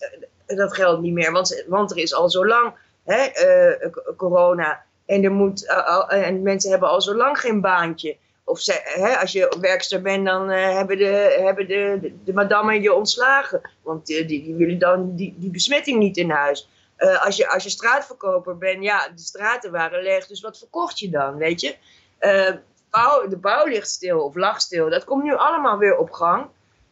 dat 0.45 0.73
geld 0.73 1.01
niet 1.01 1.13
meer, 1.13 1.31
want, 1.31 1.63
want 1.67 1.91
er 1.91 1.97
is 1.97 2.13
al 2.13 2.29
zo 2.29 2.45
lang 2.45 2.73
hè, 3.03 3.29
corona. 4.17 4.83
En, 5.11 5.23
er 5.23 5.31
moet, 5.31 5.65
en 6.07 6.41
mensen 6.41 6.71
hebben 6.71 6.89
al 6.89 7.01
zo 7.01 7.15
lang 7.15 7.39
geen 7.39 7.61
baantje 7.61 8.17
of 8.43 8.65
hè, 8.83 9.17
als 9.17 9.31
je 9.31 9.57
werkster 9.61 10.01
bent, 10.01 10.25
dan 10.25 10.51
uh, 10.51 10.73
hebben, 10.73 10.97
de, 10.97 11.39
hebben 11.43 11.67
de, 11.67 12.13
de, 12.23 12.33
madammen 12.33 12.81
je 12.81 12.93
ontslagen. 12.93 13.61
Want 13.81 14.05
die, 14.05 14.25
die, 14.25 14.55
willen 14.55 14.79
dan 14.79 15.15
die, 15.15 15.49
besmetting 15.51 15.99
niet 15.99 16.17
in 16.17 16.29
huis. 16.29 16.69
Als, 16.97 17.37
je, 17.37 17.49
als 17.49 17.63
je 17.63 17.69
straatverkoper 17.69 18.57
bent, 18.57 18.83
ja, 18.83 19.09
de 19.15 19.21
straten 19.21 19.71
waren 19.71 20.03
leeg, 20.03 20.27
dus 20.27 20.41
wat 20.41 20.57
verkocht 20.57 20.99
je 20.99 21.09
dan, 21.09 21.37
weet 21.37 21.61
je? 21.61 21.75
Bouw, 22.89 23.27
de 23.27 23.37
bouw 23.37 23.65
ligt 23.65 23.89
stil 23.89 24.19
of 24.19 24.35
lag 24.35 24.61
stil, 24.61 24.89
dat 24.89 25.03
komt 25.03 25.23
nu 25.23 25.35
allemaal 25.35 25.77
weer 25.77 25.97
op 25.97 26.11
gang. 26.11 26.47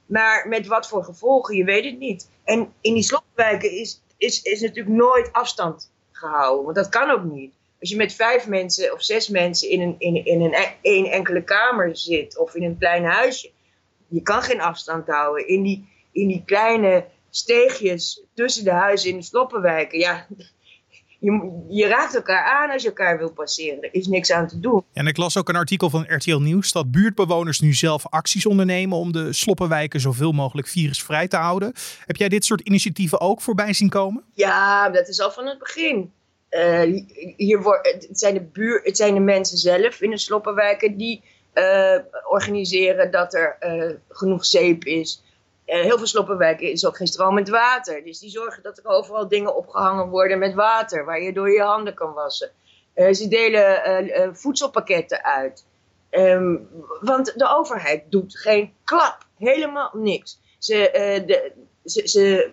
Maar 0.05 0.45
met 0.47 0.67
wat 0.67 0.87
voor 0.87 1.03
gevolgen, 1.03 1.55
je 1.55 1.63
weet 1.63 1.85
het 1.85 1.99
niet. 1.99 2.29
En 2.43 2.73
in 2.81 2.93
die 2.93 3.03
slopwijken 3.03 3.71
is, 3.71 4.01
is, 4.17 4.41
is 4.41 4.61
natuurlijk 4.61 4.95
nooit 4.95 5.29
afstand 5.31 5.91
gehouden, 6.11 6.63
want 6.63 6.75
dat 6.75 6.89
kan 6.89 7.09
ook 7.09 7.23
niet 7.23 7.53
als 7.79 7.89
je 7.89 7.95
met 7.95 8.13
vijf 8.13 8.47
mensen 8.47 8.93
of 8.93 9.03
zes 9.03 9.29
mensen 9.29 9.69
in 9.69 9.81
een, 9.81 9.95
in, 9.97 10.25
in 10.25 10.41
een, 10.41 10.55
een 10.81 11.05
enkele 11.05 11.43
kamer 11.43 11.97
zit 11.97 12.37
of 12.37 12.55
in 12.55 12.63
een 12.63 12.77
klein 12.77 13.03
huisje, 13.03 13.51
je 14.07 14.21
kan 14.21 14.41
geen 14.41 14.61
afstand 14.61 15.07
houden. 15.07 15.47
In 15.47 15.63
die, 15.63 15.87
in 16.11 16.27
die 16.27 16.43
kleine 16.45 17.05
steegjes 17.29 18.23
tussen 18.33 18.63
de 18.63 18.71
huizen 18.71 19.09
in 19.09 19.15
de 19.15 19.23
sloppenwijken, 19.23 19.99
ja, 19.99 20.27
je, 21.19 21.63
je, 21.69 21.87
raakt 21.87 22.15
elkaar 22.15 22.43
aan 22.43 22.69
als 22.69 22.81
je 22.81 22.87
elkaar 22.87 23.17
wil 23.17 23.31
passeren. 23.31 23.81
Er 23.81 23.93
is 23.93 24.07
niks 24.07 24.31
aan 24.31 24.47
te 24.47 24.59
doen. 24.59 24.83
En 24.93 25.07
ik 25.07 25.17
las 25.17 25.37
ook 25.37 25.49
een 25.49 25.55
artikel 25.55 25.89
van 25.89 26.05
RTL 26.07 26.37
Nieuws 26.37 26.71
dat 26.71 26.91
buurtbewoners 26.91 27.59
nu 27.59 27.73
zelf 27.73 28.07
acties 28.07 28.45
ondernemen 28.45 28.97
om 28.97 29.11
de 29.11 29.33
sloppenwijken 29.33 29.99
zoveel 29.99 30.31
mogelijk 30.31 30.67
virusvrij 30.67 31.27
te 31.27 31.37
houden. 31.37 31.73
Heb 32.05 32.15
jij 32.15 32.29
dit 32.29 32.45
soort 32.45 32.61
initiatieven 32.61 33.21
ook 33.21 33.41
voorbij 33.41 33.73
zien 33.73 33.89
komen? 33.89 34.23
Ja, 34.33 34.89
dat 34.89 35.07
is 35.07 35.19
al 35.19 35.31
van 35.31 35.45
het 35.45 35.59
begin. 35.59 36.11
Uh, 36.49 37.03
hier 37.35 37.79
het, 37.81 38.07
zijn 38.11 38.33
de 38.33 38.41
buur, 38.41 38.81
het 38.83 38.97
zijn 38.97 39.13
de 39.13 39.19
mensen 39.19 39.57
zelf 39.57 40.01
in 40.01 40.09
de 40.09 40.17
sloppenwijken 40.17 40.97
die 40.97 41.23
uh, 41.53 41.97
organiseren 42.29 43.11
dat 43.11 43.33
er 43.33 43.57
uh, 43.59 43.95
genoeg 44.09 44.45
zeep 44.45 44.83
is. 44.83 45.23
heel 45.65 45.97
veel 45.97 46.07
sloppenwijken 46.07 46.71
is 46.71 46.85
ook 46.85 46.97
geen 46.97 47.07
stromend 47.07 47.49
water. 47.49 48.03
Dus 48.03 48.19
die 48.19 48.29
zorgen 48.29 48.63
dat 48.63 48.77
er 48.77 48.85
overal 48.85 49.27
dingen 49.27 49.55
opgehangen 49.55 50.07
worden 50.07 50.39
met 50.39 50.53
water, 50.53 51.05
waar 51.05 51.21
je 51.21 51.33
door 51.33 51.51
je 51.51 51.61
handen 51.61 51.93
kan 51.93 52.13
wassen. 52.13 52.51
ze 52.95 53.27
delen 53.27 54.35
voedselpakketten 54.35 55.23
uit. 55.23 55.65
Um, 56.11 56.69
want 57.01 57.33
de 57.35 57.55
overheid 57.55 58.03
doet 58.11 58.37
geen 58.37 58.73
klap, 58.83 59.17
helemaal 59.37 59.91
niks. 59.93 60.39
Ze, 60.57 60.89
de, 61.25 61.51
ze, 61.85 62.07
ze, 62.07 62.51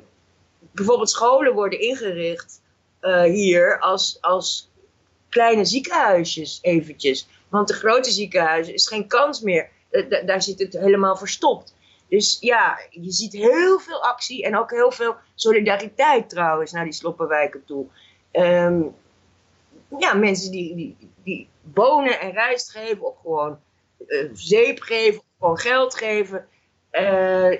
bijvoorbeeld 0.72 1.10
scholen 1.10 1.54
worden 1.54 1.80
ingericht 1.80 2.60
uh, 3.06 3.22
hier 3.22 3.78
als, 3.80 4.18
als 4.20 4.70
kleine 5.28 5.64
ziekenhuisjes 5.64 6.58
eventjes. 6.62 7.28
Want 7.48 7.68
de 7.68 7.74
grote 7.74 8.10
ziekenhuizen 8.10 8.74
is 8.74 8.88
geen 8.88 9.06
kans 9.06 9.40
meer. 9.40 9.68
daar 10.24 10.42
zit 10.42 10.58
het 10.58 10.72
helemaal 10.72 11.16
verstopt. 11.16 11.74
Dus 12.08 12.36
ja, 12.40 12.78
je 12.90 13.12
ziet 13.12 13.32
heel 13.32 13.78
veel 13.78 14.02
actie 14.02 14.44
en 14.44 14.56
ook 14.56 14.70
heel 14.70 14.90
veel 14.90 15.16
solidariteit 15.34 16.28
trouwens 16.28 16.72
naar 16.72 16.84
die 16.84 16.92
sloppenwijken 16.92 17.64
toe. 17.64 17.86
Um, 18.32 18.94
ja, 19.98 20.14
mensen 20.14 20.50
die, 20.50 20.74
die, 20.74 20.96
die 21.24 21.48
bonen 21.62 22.20
en 22.20 22.30
rijst 22.30 22.70
geven 22.70 23.06
of 23.06 23.16
gewoon 23.20 23.58
uh, 24.06 24.30
zeep 24.32 24.80
geven 24.80 25.20
of 25.20 25.26
gewoon 25.38 25.58
geld 25.58 25.94
geven. 25.94 26.48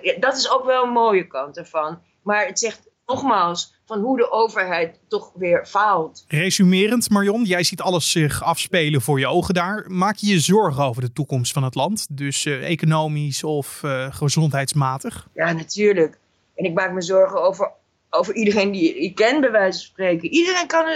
Ja, 0.03 0.19
dat 0.19 0.37
is 0.37 0.51
ook 0.51 0.65
wel 0.65 0.83
een 0.83 0.91
mooie 0.91 1.27
kant 1.27 1.57
ervan. 1.57 2.03
Maar 2.23 2.47
het 2.47 2.59
zegt 2.59 2.89
nogmaals, 3.07 3.75
van 3.87 4.01
hoe 4.01 4.17
de 4.17 4.31
overheid 4.31 4.99
toch 5.09 5.33
weer 5.35 5.67
faalt. 5.67 6.25
Resumerend, 6.29 7.11
Marion, 7.11 7.45
jij 7.45 7.63
ziet 7.63 7.81
alles 7.81 8.11
zich 8.11 8.43
afspelen 8.43 9.01
voor 9.01 9.19
je 9.19 9.27
ogen 9.27 9.55
daar. 9.55 9.85
Maak 9.89 10.17
je 10.17 10.27
je 10.27 10.41
zorgen 10.41 10.85
over 10.85 11.03
de 11.03 11.13
toekomst 11.13 11.53
van 11.53 11.65
het 11.65 11.75
land? 11.75 12.07
Dus 12.11 12.45
uh, 12.45 12.71
economisch 12.71 13.45
of 13.45 13.83
uh, 13.85 14.07
gezondheidsmatig? 14.11 15.29
Ja, 15.35 15.53
natuurlijk. 15.53 16.19
En 16.55 16.65
ik 16.65 16.75
maak 16.75 16.93
me 16.93 17.03
zorgen 17.03 17.43
over, 17.43 17.71
over 18.11 18.35
iedereen 18.35 18.73
die 18.73 18.99
ik 18.99 19.15
ken, 19.15 19.41
bij 19.41 19.51
wijze 19.51 19.79
van 19.79 19.89
spreken. 19.89 20.29
Iedereen 20.29 20.67
kan. 20.67 20.89
Uh, 20.89 20.95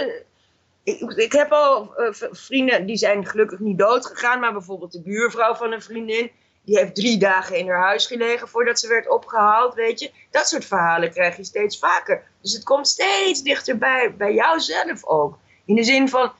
ik, 0.83 0.99
ik, 1.11 1.31
heb 1.31 1.51
al 1.51 1.93
vrienden 2.31 2.85
die 2.85 2.97
zijn 2.97 3.25
gelukkig 3.25 3.59
niet 3.59 3.77
dood 3.77 4.05
gegaan, 4.05 4.39
maar 4.39 4.53
bijvoorbeeld 4.53 4.91
de 4.91 5.01
buurvrouw 5.01 5.55
van 5.55 5.71
een 5.71 5.81
vriendin 5.81 6.31
die 6.63 6.77
heeft 6.77 6.95
drie 6.95 7.17
dagen 7.17 7.57
in 7.57 7.69
haar 7.69 7.81
huis 7.81 8.05
gelegen 8.05 8.47
voordat 8.47 8.79
ze 8.79 8.87
werd 8.87 9.09
opgehaald, 9.09 9.73
weet 9.73 9.99
je. 9.99 10.11
Dat 10.29 10.47
soort 10.47 10.65
verhalen 10.65 11.11
krijg 11.11 11.37
je 11.37 11.43
steeds 11.43 11.79
vaker. 11.79 12.23
Dus 12.41 12.53
het 12.53 12.63
komt 12.63 12.87
steeds 12.87 13.41
dichterbij, 13.41 14.15
bij 14.17 14.33
jouzelf 14.33 15.05
ook. 15.05 15.37
In 15.65 15.75
de 15.75 15.83
zin 15.83 16.09
van, 16.09 16.31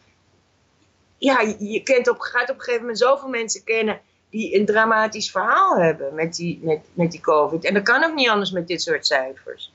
ja, 1.17 1.41
je 1.59 1.83
kent 1.83 2.09
op, 2.09 2.19
gaat 2.19 2.49
op 2.49 2.55
een 2.55 2.61
gegeven 2.61 2.81
moment 2.81 2.99
zoveel 2.99 3.29
mensen 3.29 3.63
kennen 3.63 4.01
die 4.29 4.59
een 4.59 4.65
dramatisch 4.65 5.31
verhaal 5.31 5.77
hebben 5.77 6.15
met 6.15 6.35
die, 6.35 6.59
met, 6.61 6.79
met 6.93 7.11
die 7.11 7.21
COVID. 7.21 7.65
En 7.65 7.73
dat 7.73 7.83
kan 7.83 8.03
ook 8.03 8.15
niet 8.15 8.29
anders 8.29 8.51
met 8.51 8.67
dit 8.67 8.81
soort 8.81 9.05
cijfers. 9.05 9.73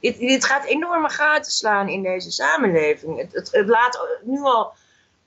Dit, 0.00 0.18
dit 0.18 0.44
gaat 0.44 0.64
enorme 0.64 1.10
gaten 1.10 1.52
slaan 1.52 1.88
in 1.88 2.02
deze 2.02 2.30
samenleving. 2.30 3.18
Het, 3.18 3.32
het, 3.32 3.48
het 3.52 3.68
laat 3.68 4.08
nu 4.22 4.40
al 4.40 4.72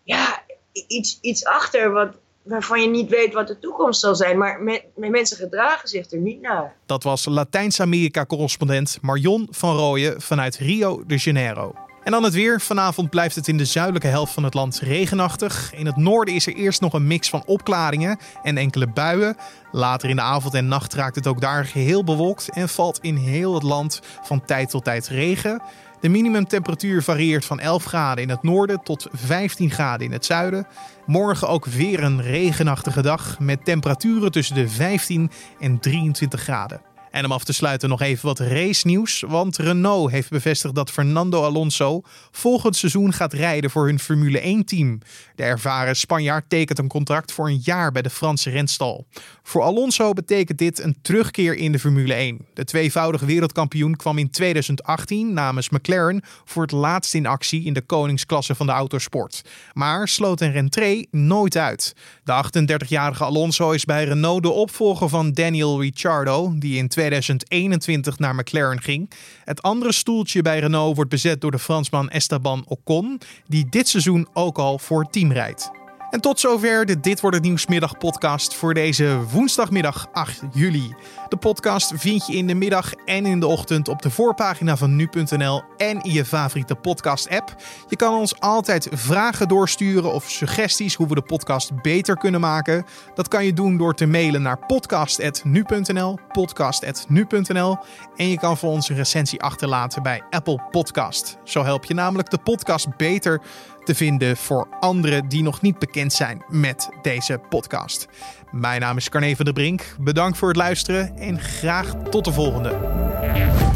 ja, 0.04 0.44
iets, 0.72 1.18
iets 1.22 1.46
achter 1.46 1.92
wat, 1.92 2.16
waarvan 2.44 2.82
je 2.82 2.88
niet 2.88 3.10
weet 3.10 3.34
wat 3.34 3.48
de 3.48 3.60
toekomst 3.60 4.00
zal 4.00 4.16
zijn. 4.16 4.38
Maar 4.38 4.62
met 4.62 4.86
mensen 4.96 5.38
gedragen 5.38 5.90
zich 5.90 6.12
er 6.12 6.18
niet 6.18 6.42
naar. 6.42 6.76
Dat 6.86 7.04
was 7.04 7.26
Latijns-Amerika-correspondent 7.26 8.98
Marion 9.02 9.48
van 9.52 9.76
Rooyen 9.76 10.22
vanuit 10.22 10.58
Rio 10.58 11.04
de 11.08 11.16
Janeiro. 11.16 11.74
En 12.04 12.12
dan 12.12 12.24
het 12.24 12.34
weer. 12.34 12.62
Vanavond 12.62 13.10
blijft 13.10 13.36
het 13.36 13.48
in 13.48 13.58
de 13.58 13.66
zuidelijke 13.66 14.08
helft 14.08 14.34
van 14.34 14.44
het 14.44 14.54
land 14.54 14.80
regenachtig. 14.80 15.74
In 15.74 15.86
het 15.86 15.96
noorden 15.96 16.34
is 16.34 16.48
er 16.48 16.54
eerst 16.54 16.82
nog 16.82 16.94
een 16.94 17.08
mix 17.08 17.30
van 17.30 17.44
opklaringen 17.46 18.20
en 18.44 18.58
enkele 18.58 18.88
buien. 18.88 19.38
Later 19.72 20.10
in 20.10 20.16
de 20.16 20.22
avond 20.22 20.54
en 20.54 20.68
nacht 20.68 20.94
raakt 20.94 21.16
het 21.16 21.28
ook 21.28 21.42
daar 21.42 21.66
geheel 21.66 22.04
bewolkt 22.04 22.50
en 22.50 22.70
valt 22.70 23.00
in 23.02 23.16
heel 23.16 23.54
het 23.54 23.64
land 23.64 24.00
van 24.22 24.46
tijd 24.46 24.70
tot 24.70 24.84
tijd 24.84 25.08
regen. 25.08 25.62
De 26.02 26.10
minimumtemperatuur 26.10 27.04
varieert 27.04 27.46
van 27.46 27.60
11 27.60 27.84
graden 27.84 28.24
in 28.24 28.30
het 28.30 28.44
noorden 28.44 28.84
tot 28.84 29.08
15 29.12 29.72
graden 29.72 30.06
in 30.06 30.12
het 30.12 30.26
zuiden. 30.26 30.68
Morgen 31.06 31.48
ook 31.48 31.66
weer 31.66 32.04
een 32.04 32.22
regenachtige 32.22 33.02
dag 33.02 33.40
met 33.40 33.66
temperaturen 33.66 34.32
tussen 34.32 34.56
de 34.56 34.70
15 34.70 35.32
en 35.60 35.80
23 35.80 36.42
graden. 36.42 36.91
En 37.12 37.26
om 37.26 37.32
af 37.32 37.44
te 37.44 37.54
sluiten 37.54 37.90
nog 37.90 38.02
even 38.02 38.26
wat 38.26 38.40
race 38.40 38.88
nieuws. 38.88 39.24
Want 39.28 39.58
Renault 39.58 40.12
heeft 40.12 40.30
bevestigd 40.30 40.76
dat 40.76 40.92
Fernando 40.92 41.44
Alonso 41.44 42.02
volgend 42.32 42.76
seizoen 42.76 43.14
gaat 43.14 43.34
rijden 43.34 43.70
voor 43.70 43.86
hun 43.86 44.00
Formule 44.00 44.40
1-team. 44.40 45.00
De 45.36 45.44
ervaren 45.44 45.96
Spanjaard 45.96 46.46
tekent 46.48 46.80
een 46.80 46.88
contract 46.88 47.32
voor 47.32 47.48
een 47.48 47.62
jaar 47.64 47.92
bij 47.92 48.02
de 48.02 48.10
Franse 48.10 48.50
renstal. 48.50 49.06
Voor 49.44 49.62
Alonso 49.62 50.14
betekent 50.14 50.58
dit 50.58 50.80
een 50.80 50.96
terugkeer 51.02 51.56
in 51.56 51.72
de 51.72 51.80
Formule 51.80 52.14
1. 52.14 52.46
De 52.54 52.66
tweevoudige 52.66 53.26
wereldkampioen 53.26 53.96
kwam 53.96 54.18
in 54.18 54.30
2018 54.30 55.34
namens 55.34 55.70
McLaren 55.70 56.22
voor 56.46 56.62
het 56.62 56.72
laatst 56.72 57.14
in 57.14 57.26
actie 57.26 57.64
in 57.64 57.74
de 57.74 57.82
koningsklasse 57.82 58.56
van 58.56 58.66
de 58.66 58.72
autosport. 58.72 59.42
Maar 59.74 60.08
sloot 60.08 60.42
een 60.42 60.52
rentree 60.52 61.08
nooit 61.12 61.58
uit. 61.58 61.96
De 62.24 62.44
38-jarige 62.86 63.24
Alonso 63.24 63.72
is 63.72 63.86
bij 63.86 64.04
Renault 64.04 64.44
de 64.44 64.50
opvolger 64.50 65.10
van 65.10 65.32
Daniel 65.32 65.82
Ricciardo, 65.82 66.54
die 66.56 66.78
in 66.78 66.88
2021 67.02 68.20
naar 68.20 68.36
McLaren 68.36 68.82
ging. 68.82 69.12
Het 69.44 69.62
andere 69.62 69.92
stoeltje 69.92 70.42
bij 70.42 70.60
Renault 70.60 70.96
wordt 70.96 71.10
bezet 71.10 71.42
door 71.42 71.52
de 71.52 71.60
Fransman 71.60 72.10
Esteban 72.10 72.64
Ocon, 72.68 73.22
die 73.48 73.68
dit 73.70 73.88
seizoen 73.88 74.28
ook 74.34 74.58
al 74.58 74.80
voor 74.80 75.02
het 75.02 75.12
team 75.12 75.32
rijdt. 75.32 75.81
En 76.12 76.22
tot 76.22 76.40
zover 76.40 76.86
de 76.86 77.00
Dit 77.00 77.22
wordt 77.22 77.36
het 77.36 77.46
Nieuwsmiddag 77.46 77.98
podcast 77.98 78.56
voor 78.56 78.74
deze 78.74 79.20
woensdagmiddag 79.32 80.08
8 80.12 80.42
juli. 80.54 80.96
De 81.30 81.38
podcast 81.38 81.94
vind 81.96 82.28
je 82.28 82.34
in 82.34 82.48
de 82.48 82.54
middag 82.54 82.94
en 82.94 83.26
in 83.26 83.40
de 83.40 83.48
ochtend 83.48 83.88
op 83.88 84.02
de 84.02 84.10
voorpagina 84.10 84.78
van 84.78 84.96
nu.nl 84.96 85.64
en 85.78 86.02
in 86.02 86.12
je 86.12 86.26
favoriete 86.26 86.76
podcast 86.76 87.30
app. 87.30 87.56
Je 87.88 87.96
kan 87.96 88.14
ons 88.14 88.40
altijd 88.40 88.88
vragen 88.92 89.48
doorsturen 89.48 90.14
of 90.14 90.30
suggesties 90.30 90.96
hoe 90.96 91.08
we 91.08 91.16
de 91.16 91.22
podcast 91.22 91.82
beter 91.82 92.18
kunnen 92.18 92.42
maken. 92.42 92.86
Dat 93.16 93.28
kan 93.28 93.46
je 93.46 93.54
doen 93.54 93.78
door 93.78 93.94
te 93.94 94.06
mailen 94.06 94.42
naar 94.42 94.66
podcast.nu.nl, 94.66 96.20
podcast.nu.nl 96.32 97.78
en 98.16 98.30
je 98.30 98.38
kan 98.38 98.58
voor 98.58 98.70
ons 98.70 98.90
een 98.90 98.96
recensie 98.96 99.42
achterlaten 99.42 100.04
bij 100.04 100.24
Apple 100.30 100.62
Podcast. 100.72 101.38
Zo 101.44 101.64
help 101.64 101.86
je 101.86 101.94
namelijk 101.94 102.30
de 102.30 102.38
podcast 102.38 102.98
beter 102.98 103.42
te 103.84 103.96
vinden 103.96 104.38
voor 104.38 104.68
anderen 104.80 105.28
die 105.28 105.44
nog 105.44 105.62
niet 105.62 105.80
bekend 105.80 106.14
zijn 106.14 106.44
met 106.48 106.90
deze 107.02 107.42
podcast. 107.50 108.08
Mijn 108.52 108.82
naam 108.82 108.98
is 108.98 109.10
Carne 109.10 109.36
van 109.36 109.46
der 109.46 109.54
Brink. 109.54 109.96
Bedankt 110.00 110.38
voor 110.38 110.48
het 110.48 110.58
luisteren 110.58 111.18
en 111.18 111.40
graag 111.40 111.94
tot 112.10 112.26
de 112.26 112.34
volgende. 112.34 113.71